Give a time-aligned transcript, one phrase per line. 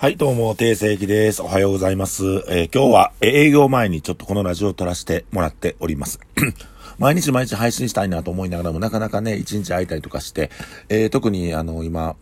[0.00, 1.42] はい、どうも、定世紀です。
[1.42, 2.22] おはようございます。
[2.46, 6.20] えー今日は営業前にちょっとこのラジオを撮らせてもらっております。
[7.00, 10.52] 毎日毎日配信したいなと思いながらも、なかなかね、一日会いたりとかして、
[10.88, 12.14] えー特にあの、今、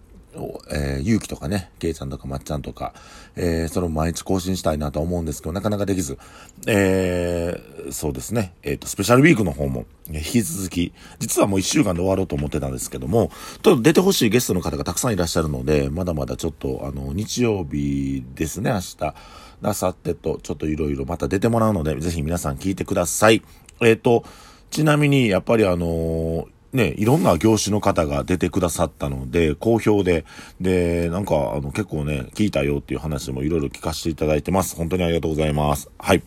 [0.70, 2.94] えー、ゆうきとかね、けいちゃんとかまっちゃんとか、
[3.36, 6.18] えーそれも毎日更新したいなと思うんですけど、なかなかできず、
[6.66, 13.30] えーそうですね、えっ、と、スペシャルウィークの方も、引き続き、実はもう一週間で終わろうと思ってたんですけども、
[13.62, 19.14] ちょっと出てほしいゲストの方がたくさんいらっしゃるので、まだまだちょっと、あの、日曜日ですね、明日、
[19.62, 23.42] 明後日と、ちょっといろいろまた出てもらうので、ぜひ皆さん聞いてください。
[23.80, 24.24] えっ、と、
[24.70, 30.24] ちなみに、やっぱりあのね、いろんな業種の方が出てくださったので、好評で、
[30.60, 34.76] で、なんか、あの、結構ね、聞いたよっていう話もいろいろ聞かせていただいてます。
[34.76, 35.90] 本当にありがとうございます。
[35.98, 36.22] はい。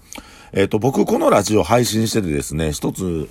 [0.52, 3.30] えっ、と、僕、このラジオ配信しててですね、一つ、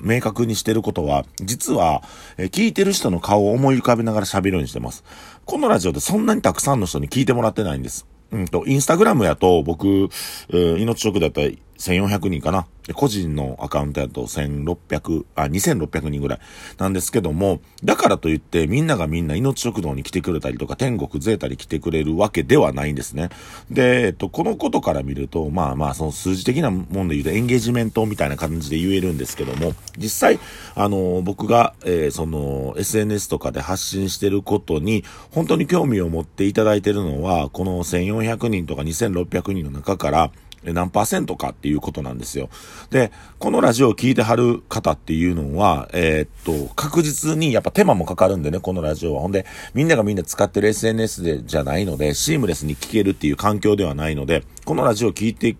[0.00, 2.02] 明確にしてることは、実は、
[2.36, 5.04] えー聞いてる人の顔を思い浮かべながら喋るようにしてます。
[5.44, 8.06] このラジオでそんなにたくさんの人に聞いてもらってないんです。
[8.32, 11.50] うんと、インスタグラムやと、僕、えー命食だったら
[11.82, 12.66] 1400人かな。
[12.94, 16.40] 個人のアカウントやと1600、あ、2600人ぐらい
[16.78, 23.30] なんですけども、だからといってみんながみんな命食堂に来てくれたりとか、天国ゼータに来てくれるわけではないんですね。
[23.70, 30.38] で、えっと、このことから見ると、まあまあ、その数字的なもんで言うとエンゲージメントみたいな感じで言えるんですけども、実際、
[30.74, 40.30] あの、僕が、えーその、SNS とかで発信してることに、本当に興味を持っていただいてるのは、この1400人とか2600人の中から、
[40.64, 42.48] 何パーセントかっていうことなんですよ。
[42.90, 49.22] で、このラジオを聞いてはる方っていうのは、えーっと、確実にやっぱ手間もかかるんでね、このラジオは。
[49.22, 55.56] ほんで、みんながみんな使ってる SNS でじゃないので、シームレスに聞けるっていう環境ではないので、このラジオを聞いて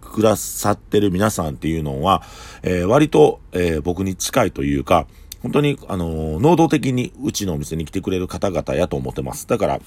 [0.00, 2.22] くださってる皆さんっていうのは、
[2.62, 5.06] えー割と、えー僕に近いというか、
[5.42, 9.46] 本当に、あのー能動的にうちのお店に来てくれる方々やと思ってます。
[9.46, 9.80] だから、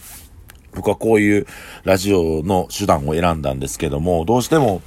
[0.73, 1.47] 僕はこういう
[1.83, 4.81] ラジオの手段を選んだんですけども、どうしても、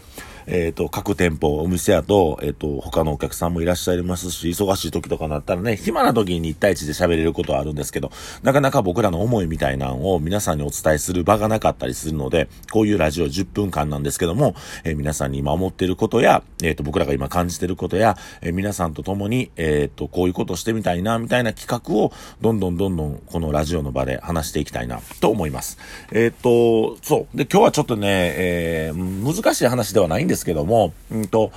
[0.46, 8.10] えっ、と、各店舗、お店やと、えっ、と、他のお客さんもいらっしゃいますし、忙しい時とかになったらね、暇な時に1対1で喋れることはあるんですけど、
[8.42, 14.54] なかなか僕らの思いみたいなのを皆さんにお伝えする場がなかったりするので、こういうラジオ10分間なんですけども、
[14.84, 25.78] えー皆さんに今思ってることや、えっ、と、僕らが今感じてることや、えー皆さんと共に、えっ、と、こういうことしてみたいな、みたいな企画を、どんどんどんどん、このラジオの場で話していきたいな、と思います。
[26.12, 27.36] えっ、と、そう。
[27.36, 31.52] で、今日はちょっとね、え難しい話ではないんですですけども、うんと、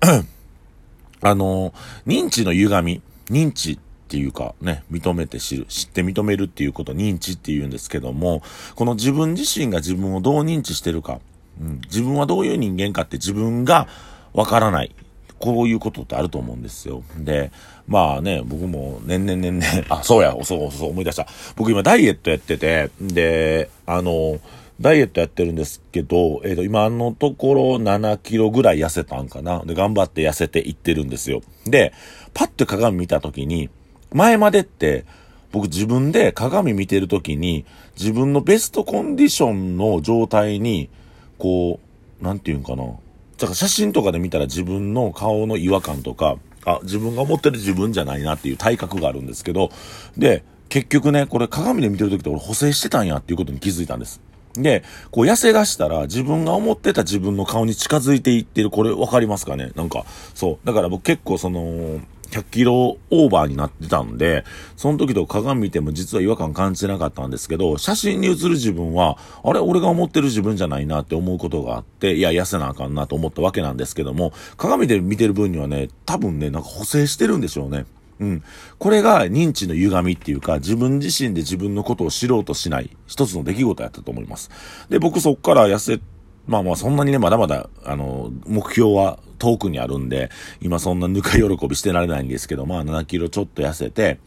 [1.22, 1.72] あの、
[2.06, 8.42] 認知の歪み、認知っていうかね、認めて知る、知って認めるっていうこと認知って言うんですけども、
[8.74, 11.20] この自分自身が自分をどう認知してるか、
[11.60, 13.86] うん、自分はどういう人間かって自分が
[14.32, 14.94] わからない。
[15.38, 17.04] こういうことってあると思うんですよ。
[17.16, 17.52] で、
[17.86, 21.28] まあね、僕も年々年々、あ、そうや、そうそう思い出した。
[21.54, 24.40] 僕今ダイエットやってて、で、あの、
[24.80, 29.64] ダイエットやってるんですけど、えっ、と、今のところ7キロぐらい痩せたんかな。
[29.64, 31.42] で、頑張って痩せていってるんですよ。
[31.64, 31.92] で、
[32.32, 33.70] パッと鏡見たときに、
[34.12, 35.04] 前までって、
[35.50, 37.64] 僕自分で鏡見てるときに、
[37.98, 40.90] 自分のベストコンディションの状態に、
[41.38, 41.80] こ
[42.20, 42.84] う、なんていうんかな。
[42.84, 49.70] だから写真とかで見たら自分の顔の違和感とか、あ、自分が思ってる自分じゃないなっていう体格があるんですけど、
[50.16, 54.20] で、結局ね、これ鏡で見てる時って俺補正してたんやっていうことに気づいたんです。
[54.54, 59.70] で、こう痩せ出したら自分が思ってた自分の顔に近づいていってる、これ分かりますかね？
[59.74, 60.04] なんか、
[60.34, 60.66] そう。
[60.66, 62.00] だから僕結構その、
[62.30, 64.44] 100キロオーバーになってたんで、
[64.76, 69.60] その時と鏡見ても実は違和感感じてなかったんですけど、写真に写る自分は、あれ？
[69.60, 77.86] 俺が思ってる自分じゃないなって思うことがあって、いや、痩せなあかんなと思ったわけなんですけども、鏡で見てる分にはね、多分ね、なんか補正してるんでしょうね。
[78.20, 78.42] うん。
[78.78, 84.50] これが認知の歪みっていうか、自分自身で自分のことを知ろうとしない一つの出来事やったと思います。
[84.88, 86.00] で、僕そっから痩せ、
[86.46, 90.30] まあまあそんなにね、まだまだ、あの、目標は遠くにあるんで、
[90.60, 94.18] 今そんなぬか喜びしてられないんですけど、まあ7キロちょっと痩せて、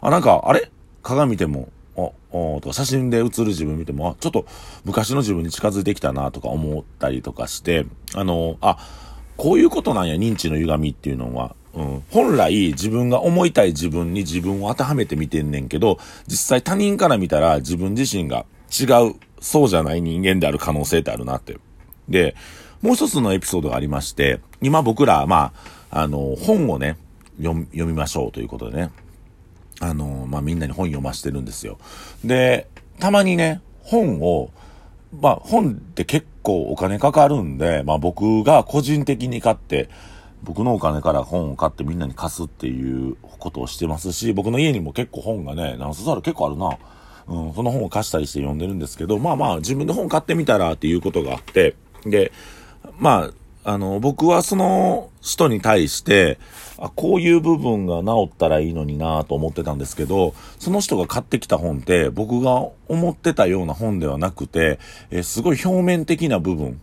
[0.00, 0.70] あ、なんか、あれ？
[1.02, 4.46] 鏡見ても、あ、あとか写真で写る自分見ても、あ、ちょっと
[4.84, 8.78] 昔の自分に近づいてきたなとか思ったりとかして、あの、あ、
[9.36, 11.54] こういうことなんや、認知の歪みっていうのは。
[11.76, 21.58] うん、本来自分が思いたい自分に自分を当てはめて見てんねんけど、実際他人から見たら自分自身が違う、そうじゃない人間である可能性ってあるなって。
[22.08, 22.34] で、
[22.80, 25.52] もう一つのエピソードがありまして、今僕ら、ま
[25.90, 26.96] あ、あの、本をね、
[27.40, 28.90] 読みましょうということでね、
[29.80, 31.76] あの、まあ、みんなに本読ましてるんですよ。
[32.24, 32.68] で、
[32.98, 34.50] たまにね、本を、
[35.20, 39.90] まあ、本って結構お金かかるんで、まあ、僕が個人的に買って、
[40.46, 46.78] 僕のお金から本を買ってみんなに貸すっていうことをしてますし、僕の家にも結構本がね、何冊ある結構あるな。
[47.26, 52.30] うん、その本を貸したりして読んでるんですけど、まあまあ自分で本買ってみたらっていうことがあって、で、
[53.00, 53.30] ま
[53.64, 56.38] あ、あの、僕はその人に対して、
[56.78, 64.78] あ、こういう部分が治ったらいいのになと思ってたんですけど、その人が買ってきた本って僕が思ってたような本ではなくて、
[65.10, 66.80] えすごい表面的な部分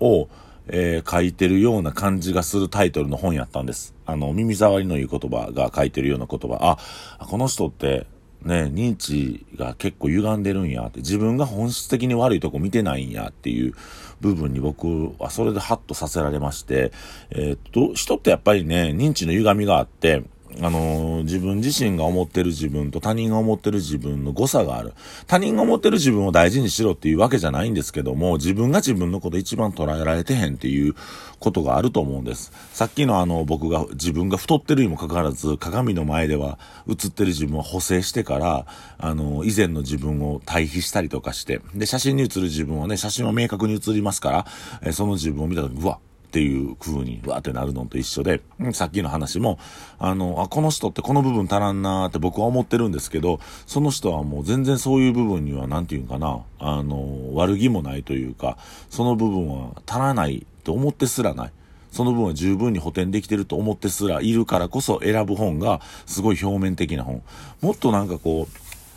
[0.00, 0.28] を、
[0.68, 3.94] えー、書いてるような感じがするタイトルの本やったんです。
[4.04, 6.78] あの、耳障りのいい言葉が書いてるような言葉。
[7.18, 8.06] あ、この人って
[8.46, 13.74] ね、認知が結構歪んでるんやって、自分が本質的に悪いとこ見てないんやっていう
[14.20, 16.92] 部分に僕はそれでハッとさせられまして、
[17.30, 20.22] えー、っと、人ってやっぱりね、認知の歪みがあって、
[20.60, 24.94] あのー、自分自身が思ってる自分と他人が思ってる自分の誤差がある。
[25.26, 30.94] 他人が思ってる自分を大事にしろっていうわけじゃないんですけども、自分が自分のこと一番捉えられてへんっていう
[31.38, 32.52] ことがあると思うんです。
[32.72, 36.58] さっきのあの、僕が自分が太ってるにもかかわらず、鏡の前では
[36.88, 38.66] 映ってる自分を補正してから、
[38.98, 44.46] あの、以前の自分を対比したりとかして、で、写真に写る自分はね、写真は明確に写りますから、
[44.82, 45.98] えその自分を見た時うわ、
[46.36, 48.42] っていう風にわーってなるのと一緒で、
[48.74, 49.58] さっきの話も、
[49.98, 58.58] あの、あ、この人ってこの部分足らんなーって僕は思ってるんですけど、その人はもう全然そういう部分には、なんていうんかな、あの、悪気もないというか、
[58.90, 61.52] その部分は足らないと思ってすらない。
[61.90, 67.22] その分は十分に補填できてると思ってすらいるからこそ選ぶ本がすごい表面的な本。
[67.62, 68.46] もっとなんかこ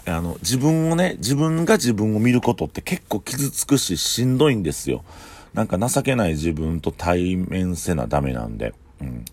[0.05, 5.05] う、あの、自分をね、自分が自分を見ることって結構傷つくししんどいんですよ。
[5.53, 8.73] なんか情けない自分と対面せなダメなんで。
[9.01, 9.25] うん。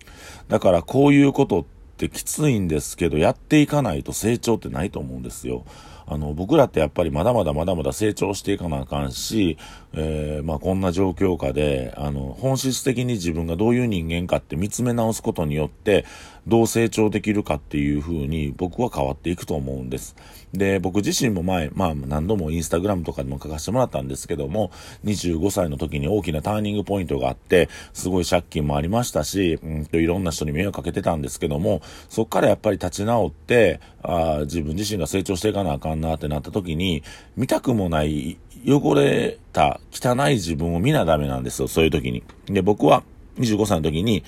[0.47, 1.65] だからこういうことっ
[1.97, 5.65] てきついんですけど、やっていかないと成長ってないと思うんですよ。
[6.09, 9.57] あの、僕らってやっぱりまだまだまだまだ成長していかなあかんし、
[9.93, 16.05] えー、まあこんな状況下で、あの、本質的に自分がどういう人間かって見つめ直すことによって、
[16.47, 20.15] どう成長できるかっていう風に僕は変わっていくと思うんです。
[20.53, 24.71] で、僕自身も前、まあ何度もインスタグラムとかでも書かせてもらったんですけども、
[25.03, 37.03] 25歳の時に大きなターニングポイントがあって、すごい借金もありましたし、うんといろんな人に迷惑かけてたんですけども、そっからやっぱり立ち直って、あ自分自身が成長していかなあかんんなってなった時に、
[37.35, 42.23] 見たくもない汚れた汚い自分を見なダメなんですよ、そういう時に。
[42.45, 43.03] で、僕は
[43.37, 44.23] 25歳の時に、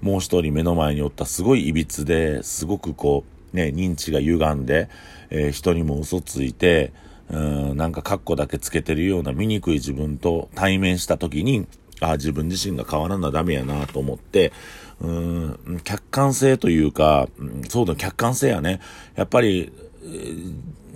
[0.00, 4.88] もう一人目の前におったすごい歪で、すごくこう、ね、認知が歪んで、
[5.30, 6.92] えー、人にも嘘ついて、
[7.30, 11.66] うん、なんかカッコだけつけてるような醜い自分と対面した時に、
[12.00, 14.52] あ自分自身が変わらなダメやなと思って、
[15.00, 17.28] うん、客観性というか、
[17.68, 18.80] そうだ、客観性やね。
[19.14, 19.72] やっぱり、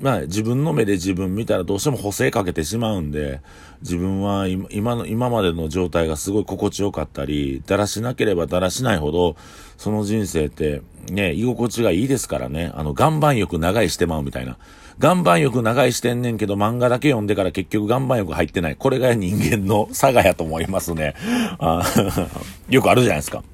[0.01, 3.41] まあ自分の目で自分見たらどうしても補正かけてしまうんで、
[3.83, 9.37] 自分は今の、今までの状態がすごい心地よかったり、だらしなければだらしないほど、
[9.77, 14.59] その人生ってね、居心地がいいですからね、あの、岩盤浴長いしてまうみたいな。
[15.03, 18.77] 岩盤浴長いしてんねんけど漫画だけ読んでから結局岩盤浴入ってない。
[18.77, 21.15] これが人間の 差がやと思いますね。
[21.59, 21.83] あ
[22.71, 23.45] よくあるじゃないですか。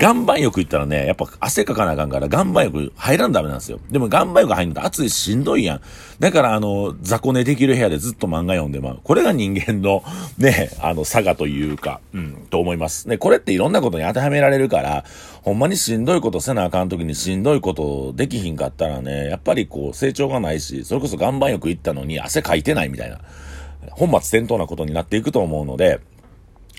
[0.00, 3.80] 岩盤浴行ったらね、やっぱ汗かかなあかんから岩盤浴入らんダメなんですよ。
[3.90, 5.80] でも岩盤浴入るの暑いししんどいやん。
[6.18, 9.00] だからあの、雑魚寝できる部屋でずっと漫画読んでまう。
[9.02, 10.02] これが人間の
[10.38, 13.08] ね、あの、差がというか、うん、と思います。
[13.08, 15.04] ね、これっていろんなことに当てはめられるから、
[15.42, 23.20] ほんまにしんどいことせなあかん時にしんどいことできひんかったらね、やっぱりこう成長がないし、それこそ岩盤浴行ったのに汗かいてないみたいな、
[23.92, 26.00] 本末転倒なことになっていくと思うので、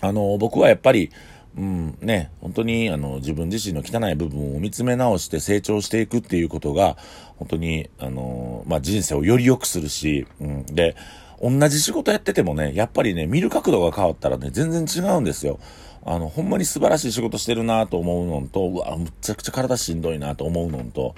[0.02, 1.12] あの、僕はやっぱり、
[1.58, 6.98] うん、ね、本当にあの自分自身の汚い部分を見つめ直して成長していくっていうことが、
[7.38, 10.96] 本当に、あの、まあ、人生をより良くするし、うん、で、
[11.42, 15.60] 同じ仕事やっててもね、やっぱりね、見る角度が変わったらね、全然違うんですよ。
[16.06, 21.16] あの、ほんまに素晴らしい仕事してるなと思うのと、うわ、むちゃくちゃ体しんどいなと思うのと、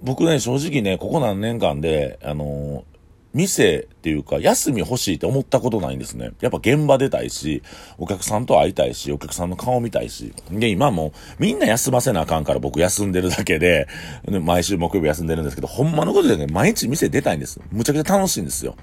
[0.00, 2.84] 僕ね、正直ね、ここ何年間で、あの
[3.34, 6.30] 店っていうか、休み欲しいって思ったことないんですね。
[6.40, 7.62] やっぱ現場出たいし、
[7.98, 10.32] お客さんと会いたいし、お客さんの顔見たいし。
[10.50, 13.86] で、今もみんな休ませなあかんから僕休んでるだけで、
[14.42, 17.60] 毎週木曜日休んでるんですけど、ほんまのことでね、毎日店出たいんです。
[17.70, 18.76] むちゃくちゃ楽しいんですよ。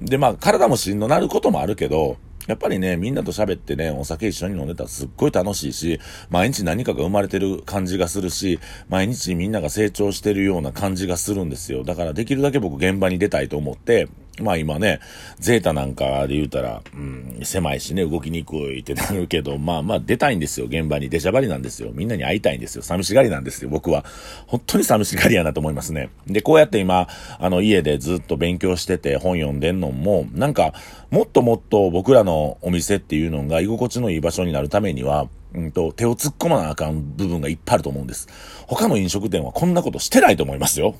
[0.00, 2.16] で、まあ、体もしんどなることもあるけど、
[2.48, 6.00] やっぱりね、みんなと喋ってね、お酒一緒に飲んでたらすっごい楽しいし、
[6.30, 11.84] 毎日何かが生まれてる感じがするし、毎日みんなが成長してるような感じがするんですよ。
[11.84, 14.08] だからできるだけ僕現場に出たいと思って、
[14.40, 15.00] まあ今ね、
[15.38, 21.08] ゼータなんかで言うたら、うん、狭いしね、動きにくいってなるけど、まあまあ出たいんですよ、現場に。
[21.08, 21.90] 出しゃばりなんですよ。
[21.92, 22.82] みんなに会いたいんですよ。
[22.82, 24.04] 寂しがりなんですよ、僕は。
[24.46, 26.10] 本当に寂しがりやなと思いますね。
[26.26, 30.74] で、こうやって今、あの家でずっと勉強してて本読んでんのも、なんか、
[31.10, 38.28] もっともっと僕らのお店っていうのが居心地のいい場所になるためには、うんと、手を突っ込まなあかん部分がいっぱいあると思うんです。
[38.66, 40.94] 他の飲食店はこんなことしてないと思いますよ。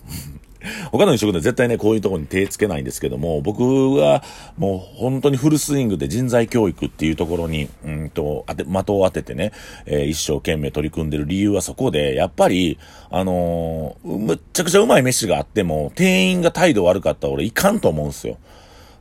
[0.90, 3.62] 他の飲食で絶対ね、こういうとこに手つけないんですけども、僕
[3.94, 4.24] は
[4.56, 9.52] もう本当にフルスイングで人材教育っていうところに、うんと、当て、的を当ててね、
[9.86, 12.78] えー、一生懸命取り組んでる理由はそこで、やっぱり、
[13.10, 18.36] あのー、むっちゃくちゃうまい飯があっても、店員が態度悪かったら俺いかんと思うんすよ。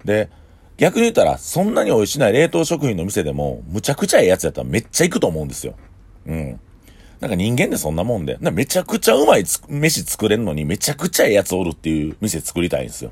[0.06, 0.30] で、
[0.78, 5.74] 逆に言ったら、そんなに美味しない冷凍食品の店でも、むちゃくちゃええやつやったらめっちゃ行くと思うんですよ。
[6.28, 6.60] うん。
[7.20, 13.12] なんか人間ってそんなもんで、めちゃくちゃうまい飯作れるのにめちゃくちゃええやつおるっていう店作りたいんですよ。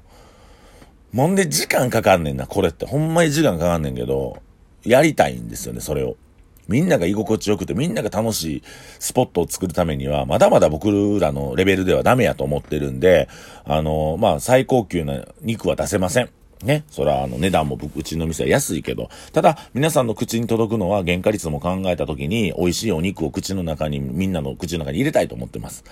[1.12, 2.86] もんで時間かかんねんな、これって。
[2.86, 4.42] ほんまに時間かかんねんけど、
[4.84, 6.18] やりたいんですよね、それを。
[6.68, 8.64] みんなが居心地よくて、みんなが楽しい
[9.00, 13.30] スポットを作るためには、まだまだ僕らのレベルではダメやと思ってるんで、
[13.64, 16.30] あの、まあ、最高級な肉は出せません。
[16.64, 16.84] ね。
[16.90, 25.84] そら、あの、値段もうちの店は安いけど、ただ、皆さんの口に届くのは原価率も考えた時に、美味しいお肉を口の中に、みんなの口の中に入れたいと思ってます。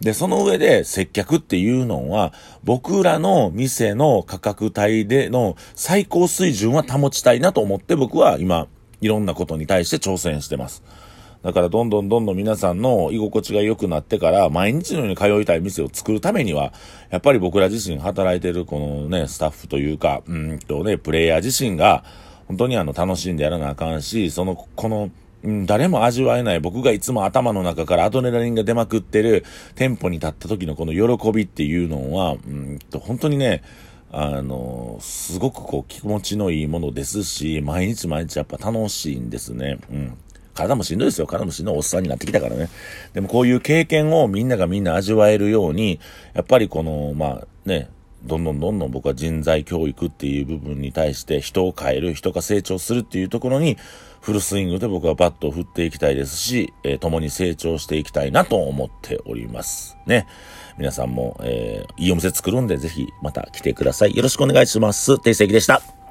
[0.00, 2.32] で、その上で、接客っていうのは、
[2.64, 8.68] 僕らの店の価格帯での最高水準は保ちたいなと思って僕は今、
[9.00, 10.82] いろんなことに対して挑戦してます。
[11.42, 16.72] だからどんどんどんどん皆さんの居心地が良くなってから、毎日のように通いたい店を作るためには、
[17.10, 22.04] やっぱり僕ら自身働いてるこのね、スタッフというか、うんとね、プレイヤー自身が、
[22.46, 25.10] 本当にあの、楽しんでやらなあかんし、その、この、
[25.66, 29.44] 誰も味わえない僕がいつも頭の中からアドレナリンが出まくってる
[29.74, 33.62] 店舗に立った時のこの喜びっていうのは、うんと、本当にね、
[34.12, 39.78] あの、すごくこう気持ちのいいものですし、毎日毎日やっぱ楽しいんですね。
[39.90, 40.18] うん。
[40.54, 41.26] 体もしんどいですよ。
[41.26, 42.68] 体もしんどいおっさんになってきたからね。
[43.12, 46.00] でもこういう経験をみんながみんな味わえるように、
[46.34, 47.88] やっぱりこの、まあね、
[48.24, 53.76] どんどんどんどん僕は人材教育っていう部分に対して人を変える、人が成長するっていうところに
[54.20, 59.96] フルスイングで僕はバットを振っていきたいですし、えー、共に成長していきたいなと思っております。
[60.06, 60.26] ね。
[60.78, 64.16] 皆さんも、えー、いいお店作るんでぜひまた来てください。
[64.16, 65.18] よろしくお願いします。
[65.18, 66.01] 定石でした。